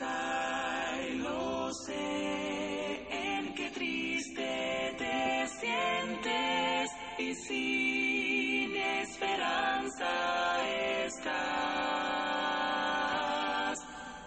[0.00, 10.10] hay, lo sé, en qué triste te sientes y sin esperanza
[11.06, 11.38] estás.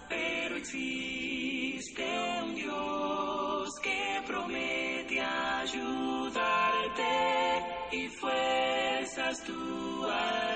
[0.09, 2.05] Pero existe
[2.43, 7.03] un Dios que promete ayudarte
[7.91, 10.52] y fuerzas tu alma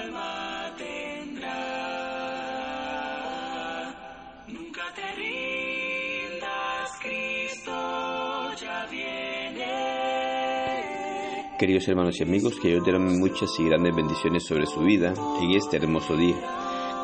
[11.57, 15.52] Queridos hermanos y amigos, que Dios derrame muchas y grandes bendiciones sobre su vida en
[15.57, 16.35] este hermoso día.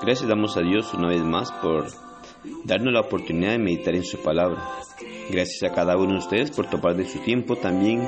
[0.04, 1.88] Gracias damos a Dios una vez más por
[2.64, 4.64] darnos la oportunidad de meditar en su palabra.
[5.32, 8.08] Gracias a cada uno de ustedes por tomar de su tiempo también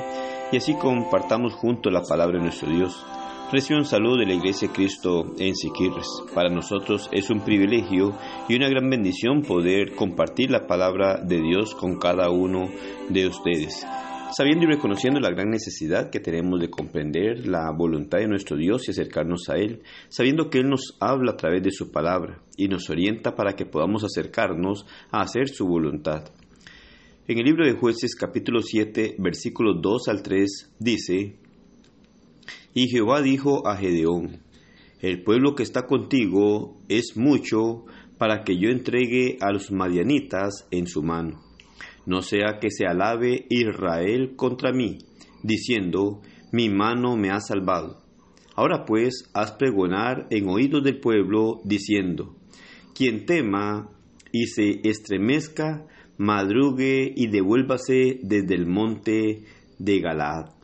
[0.52, 3.04] y así compartamos juntos la palabra de nuestro Dios.
[3.50, 6.06] Recibe un saludo de la Iglesia de Cristo en Siquirres.
[6.32, 8.16] Para nosotros es un privilegio
[8.48, 12.68] y una gran bendición poder compartir la palabra de Dios con cada uno
[13.08, 13.84] de ustedes
[14.32, 18.86] sabiendo y reconociendo la gran necesidad que tenemos de comprender la voluntad de nuestro Dios
[18.86, 22.68] y acercarnos a Él, sabiendo que Él nos habla a través de su palabra y
[22.68, 26.24] nos orienta para que podamos acercarnos a hacer su voluntad.
[27.28, 31.36] En el libro de jueces capítulo 7 versículos 2 al 3 dice,
[32.74, 34.40] Y Jehová dijo a Gedeón,
[35.00, 37.84] El pueblo que está contigo es mucho
[38.18, 41.45] para que yo entregue a los madianitas en su mano
[42.06, 44.98] no sea que se alabe Israel contra mí,
[45.42, 48.02] diciendo, mi mano me ha salvado.
[48.54, 52.36] Ahora pues, haz pregonar en oídos del pueblo, diciendo,
[52.94, 53.90] quien tema
[54.32, 59.44] y se estremezca, madrugue y devuélvase desde el monte
[59.78, 60.56] de Galaad.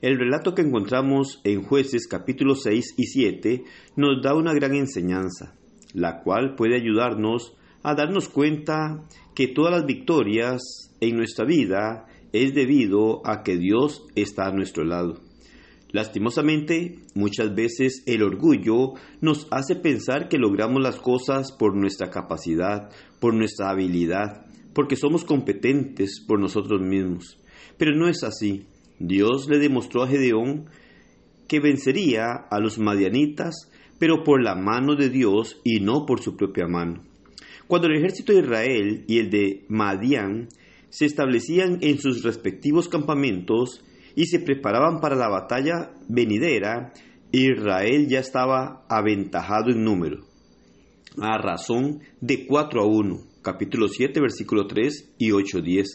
[0.00, 3.64] El relato que encontramos en jueces capítulos 6 y 7
[3.96, 5.56] nos da una gran enseñanza,
[5.92, 10.60] la cual puede ayudarnos a darnos cuenta que todas las victorias
[11.00, 15.20] en nuestra vida es debido a que Dios está a nuestro lado.
[15.90, 18.92] Lastimosamente, muchas veces el orgullo
[19.22, 25.24] nos hace pensar que logramos las cosas por nuestra capacidad, por nuestra habilidad, porque somos
[25.24, 27.38] competentes por nosotros mismos.
[27.78, 28.66] Pero no es así.
[28.98, 30.66] Dios le demostró a Gedeón
[31.46, 36.36] que vencería a los madianitas, pero por la mano de Dios y no por su
[36.36, 37.07] propia mano.
[37.68, 40.48] Cuando el ejército de Israel y el de Madián
[40.88, 43.84] se establecían en sus respectivos campamentos
[44.16, 46.94] y se preparaban para la batalla venidera,
[47.30, 50.24] Israel ya estaba aventajado en número,
[51.20, 55.86] a razón de 4 a 1, capítulo 7, versículo 3 y 8, 10.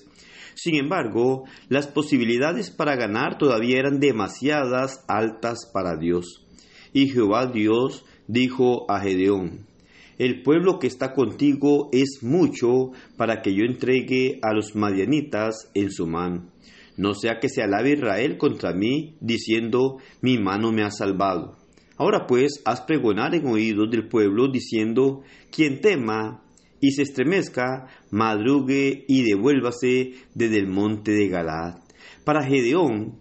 [0.53, 6.45] Sin embargo, las posibilidades para ganar todavía eran demasiadas altas para Dios.
[6.94, 9.72] Y Jehová Dios dijo a Gedeón,
[10.18, 15.91] el pueblo que está contigo es mucho para que yo entregue a los madianitas en
[15.91, 16.50] su mano.
[16.97, 21.57] No sea que se alabe Israel contra mí, diciendo, mi mano me ha salvado.
[21.97, 26.44] Ahora pues, haz pregonar en oídos del pueblo, diciendo, quien tema
[26.79, 31.79] y se estremezca, madrugue y devuélvase desde el monte de Galaad.
[32.25, 33.19] Para Gedeón,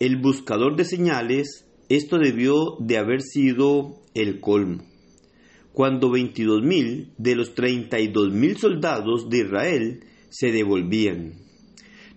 [0.00, 4.91] el buscador de señales, esto debió de haber sido el colmo
[5.72, 11.34] cuando 22.000 de los 32.000 soldados de Israel se devolvían.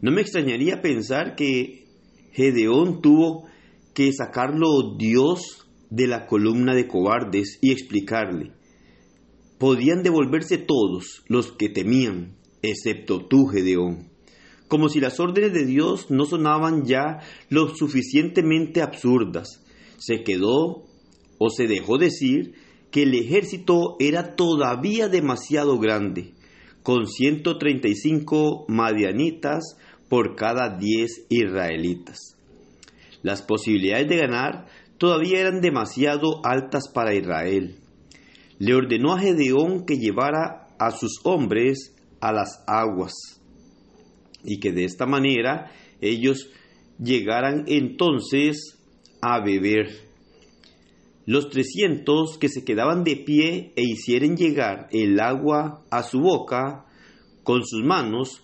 [0.02, 1.86] No me extrañaría pensar que
[2.32, 3.48] Gedeón tuvo
[3.94, 8.52] que sacarlo Dios de la columna de cobardes y explicarle,
[9.58, 14.10] podían devolverse todos los que temían, excepto tú, Gedeón.
[14.68, 19.64] Como si las órdenes de Dios no sonaban ya lo suficientemente absurdas.
[19.98, 20.84] Se quedó
[21.38, 22.56] o se dejó decir
[22.96, 26.32] que el ejército era todavía demasiado grande,
[26.82, 29.76] con 135 madianitas
[30.08, 32.38] por cada 10 israelitas.
[33.22, 34.68] Las posibilidades de ganar
[34.98, 37.76] todavía eran demasiado altas para Israel.
[38.60, 43.12] Le ordenó a Gedeón que llevara a sus hombres a las aguas
[44.42, 45.70] y que de esta manera
[46.00, 46.50] ellos
[46.98, 48.80] llegaran entonces
[49.22, 50.05] a beber
[51.26, 56.86] los trescientos que se quedaban de pie e hicieren llegar el agua a su boca
[57.44, 58.44] con sus manos,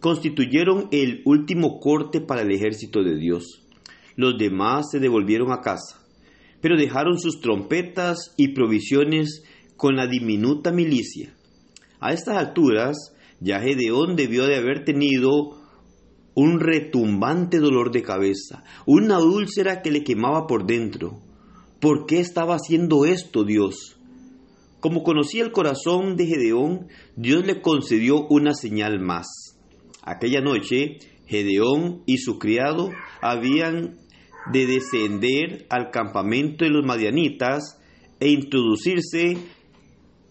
[0.00, 3.62] constituyeron el último corte para el ejército de Dios.
[4.16, 6.00] Los demás se devolvieron a casa,
[6.60, 9.44] pero dejaron sus trompetas y provisiones
[9.76, 11.34] con la diminuta milicia.
[12.00, 15.58] A estas alturas, ya Gedeón debió de haber tenido
[16.34, 21.25] un retumbante dolor de cabeza, una úlcera que le quemaba por dentro,
[21.80, 23.98] ¿Por qué estaba haciendo esto Dios?
[24.80, 29.26] Como conocía el corazón de Gedeón, Dios le concedió una señal más.
[30.02, 32.90] Aquella noche, Gedeón y su criado
[33.20, 33.98] habían
[34.52, 37.78] de descender al campamento de los madianitas
[38.20, 39.36] e introducirse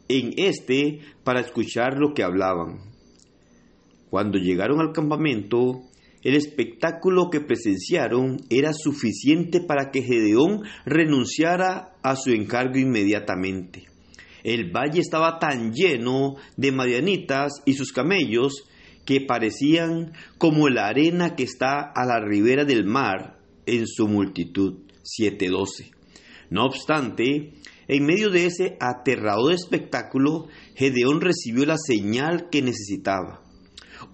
[0.08, 2.80] en este para escuchar lo que hablaban.
[4.10, 5.82] Cuando llegaron al campamento,
[6.26, 13.84] el espectáculo que presenciaron era suficiente para que Gedeón renunciara a su encargo inmediatamente.
[14.44, 18.64] El valle estaba tan lleno de madianitas y sus camellos
[19.06, 23.38] que parecían como la arena que está a la ribera del mar
[23.68, 24.80] en su multitud.
[25.04, 25.92] 7.12.
[26.50, 27.54] No obstante,
[27.88, 33.45] en medio de ese aterrador espectáculo, Gedeón recibió la señal que necesitaba.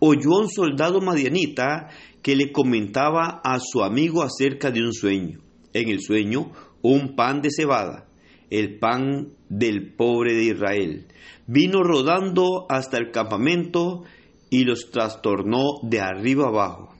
[0.04, 1.90] Oyó a un soldado madianita
[2.24, 5.42] que le comentaba a su amigo acerca de un sueño.
[5.74, 6.52] En el sueño,
[6.82, 8.08] un pan de cebada,
[8.50, 11.06] el pan del pobre de Israel,
[11.46, 14.04] vino rodando hasta el campamento
[14.50, 16.96] y los trastornó de arriba abajo.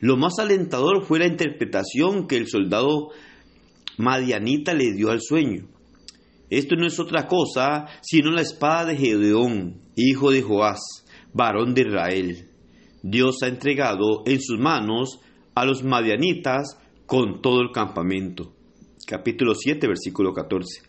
[0.00, 3.10] Lo más alentador fue la interpretación que el soldado
[3.96, 5.68] madianita le dio al sueño.
[6.50, 11.03] Esto no es otra cosa sino la espada de Gedeón, hijo de Joás,
[11.34, 12.48] varón de Israel.
[13.02, 15.20] Dios ha entregado en sus manos
[15.54, 18.54] a los madianitas con todo el campamento.
[19.06, 20.82] Capítulo 7, versículo 14.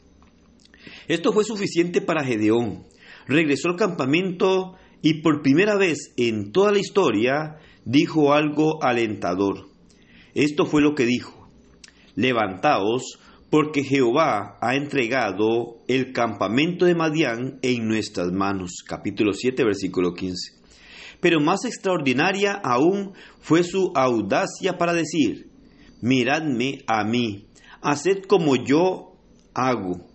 [1.07, 2.86] Esto fue suficiente para Gedeón.
[3.27, 9.68] Regresó al campamento y por primera vez en toda la historia dijo algo alentador.
[10.36, 11.50] Esto fue lo que dijo.
[12.15, 13.19] Levantaos,
[13.50, 18.83] porque Jehová ha entregado el campamento de Madián en nuestras manos.
[18.86, 20.56] Capítulo 7, versículo 15.
[21.21, 25.50] Pero más extraordinaria aún fue su audacia para decir,
[26.01, 27.47] miradme a mí,
[27.81, 29.15] haced como yo
[29.53, 30.06] hago.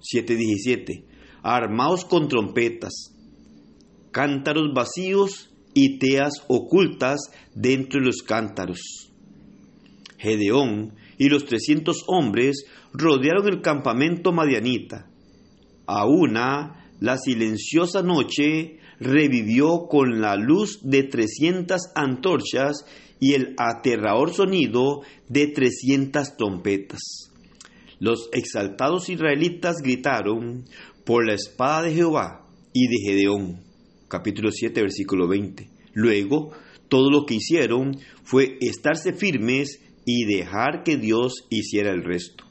[0.00, 1.04] 7.17.
[1.42, 3.12] Armaos con trompetas,
[4.12, 8.80] cántaros vacíos y teas ocultas dentro de los cántaros.
[10.18, 15.08] Gedeón y los trescientos hombres rodearon el campamento madianita.
[15.86, 22.84] A una, la silenciosa noche revivió con la luz de trescientas antorchas
[23.20, 27.00] y el aterrador sonido de trescientas trompetas.
[27.98, 30.64] Los exaltados israelitas gritaron
[31.04, 33.62] por la espada de Jehová y de Gedeón.
[34.08, 35.70] Capítulo 7, versículo 20.
[35.94, 36.52] Luego,
[36.88, 42.44] todo lo que hicieron fue estarse firmes y dejar que Dios hiciera el resto.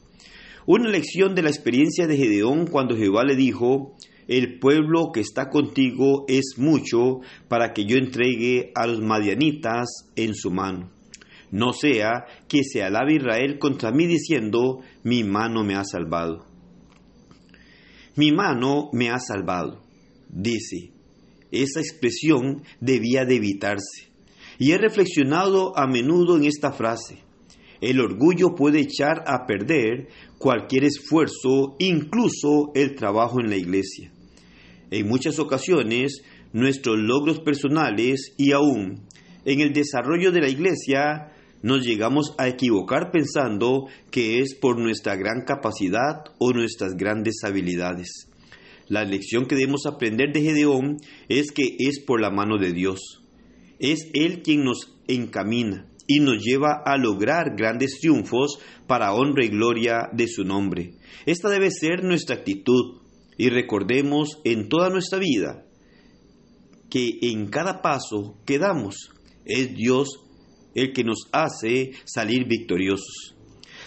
[0.67, 3.95] Una lección de la experiencia de Gedeón cuando Jehová le dijo,
[4.27, 10.35] el pueblo que está contigo es mucho para que yo entregue a los madianitas en
[10.35, 10.91] su mano.
[11.51, 16.45] No sea que se alabe Israel contra mí diciendo, mi mano me ha salvado.
[18.15, 19.81] Mi mano me ha salvado,
[20.29, 20.91] dice.
[21.51, 24.09] Esa expresión debía de evitarse.
[24.57, 27.24] Y he reflexionado a menudo en esta frase.
[27.85, 30.07] El orgullo puede echar a perder
[30.39, 34.11] cualquier esfuerzo, incluso el trabajo en la iglesia.
[34.89, 39.03] En muchas ocasiones, nuestros logros personales y aún
[39.45, 45.15] en el desarrollo de la iglesia nos llegamos a equivocar pensando que es por nuestra
[45.15, 48.31] gran capacidad o nuestras grandes habilidades.
[48.87, 50.97] La lección que debemos aprender de Gedeón
[51.29, 53.21] es que es por la mano de Dios.
[53.77, 59.49] Es Él quien nos encamina y nos lleva a lograr grandes triunfos para honra y
[59.49, 60.93] gloria de su nombre.
[61.25, 63.01] Esta debe ser nuestra actitud
[63.37, 65.65] y recordemos en toda nuestra vida
[66.89, 69.09] que en cada paso que damos
[69.45, 70.21] es Dios
[70.75, 73.35] el que nos hace salir victoriosos.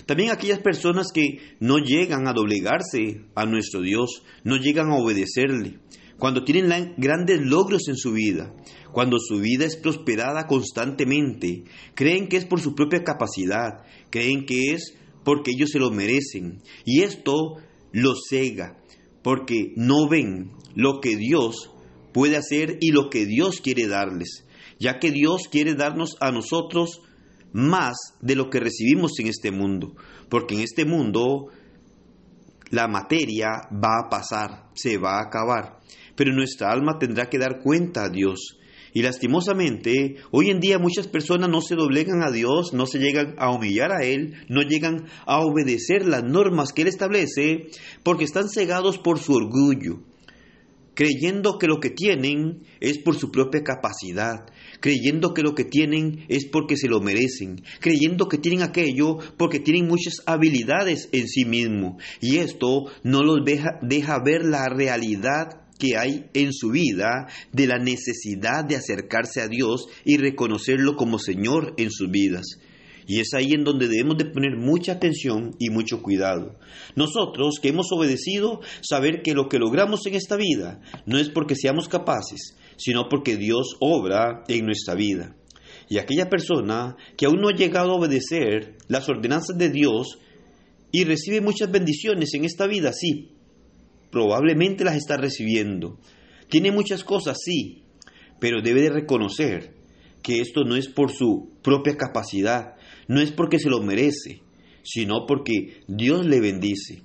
[0.07, 5.79] También aquellas personas que no llegan a doblegarse a nuestro Dios, no llegan a obedecerle,
[6.19, 8.53] cuando tienen grandes logros en su vida,
[8.93, 14.73] cuando su vida es prosperada constantemente, creen que es por su propia capacidad, creen que
[14.73, 14.95] es
[15.25, 16.61] porque ellos se lo merecen.
[16.85, 17.57] Y esto
[17.93, 18.83] los cega,
[19.23, 21.71] porque no ven lo que Dios
[22.13, 24.45] puede hacer y lo que Dios quiere darles,
[24.81, 27.01] ya que Dios quiere darnos a nosotros
[27.53, 29.95] más de lo que recibimos en este mundo,
[30.29, 31.49] porque en este mundo
[32.71, 35.79] la materia va a pasar, se va a acabar,
[36.17, 38.59] pero nuestra alma tendrá que dar cuenta a Dios.
[38.95, 43.35] Y lastimosamente, hoy en día muchas personas no se doblegan a Dios, no se llegan
[43.39, 47.69] a humillar a Él, no llegan a obedecer las normas que Él establece,
[48.03, 50.01] porque están cegados por su orgullo.
[50.99, 54.47] Creyendo que lo que tienen es por su propia capacidad,
[54.81, 59.61] creyendo que lo que tienen es porque se lo merecen, creyendo que tienen aquello porque
[59.61, 61.99] tienen muchas habilidades en sí mismo.
[62.21, 67.69] Y esto no los deja, deja ver la realidad que hay en su vida de
[67.69, 72.59] la necesidad de acercarse a Dios y reconocerlo como Señor en sus vidas.
[73.09, 76.59] Y es ahí en donde debemos de poner mucha atención y mucho cuidado.
[76.95, 81.57] Nosotros que hemos obedecido, saber que lo que logramos en esta vida no es porque
[81.57, 85.35] seamos capaces, sino porque Dios obra en nuestra vida.
[85.89, 90.19] Y aquella persona que aún no ha llegado a obedecer las ordenanzas de Dios
[90.93, 93.33] y recibe muchas bendiciones en esta vida, sí,
[94.11, 95.99] probablemente las está recibiendo.
[96.51, 97.85] Tiene muchas cosas, sí,
[98.39, 99.79] pero debe de reconocer
[100.23, 102.75] que esto no es por su propia capacidad,
[103.09, 104.43] no es porque se lo merece,
[104.83, 107.03] sino porque Dios le bendice.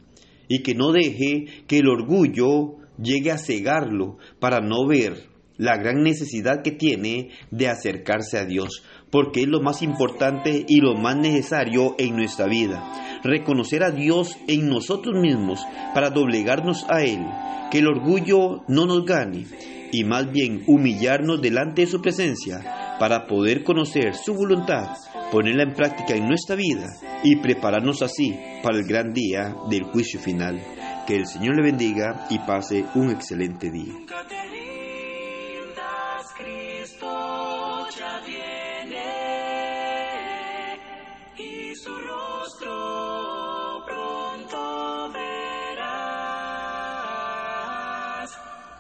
[0.47, 6.03] Y que no deje que el orgullo llegue a cegarlo para no ver la gran
[6.03, 11.15] necesidad que tiene de acercarse a Dios, porque es lo más importante y lo más
[11.15, 13.21] necesario en nuestra vida.
[13.23, 15.61] Reconocer a Dios en nosotros mismos
[15.93, 17.23] para doblegarnos a Él,
[17.71, 19.45] que el orgullo no nos gane
[19.93, 24.97] y más bien humillarnos delante de su presencia para poder conocer su voluntad,
[25.31, 26.87] ponerla en práctica en nuestra vida
[27.23, 30.59] y prepararnos así para el gran día del juicio final.
[31.05, 33.93] Que el Señor le bendiga y pase un excelente día.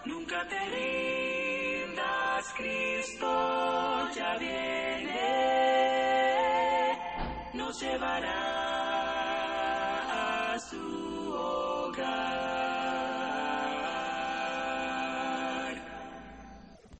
[0.05, 0.82] Nunca te
[7.73, 8.52] llevará.